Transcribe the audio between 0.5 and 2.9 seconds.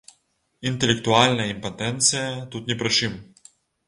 Інтэлектуальная імпатэнцыя тут не пры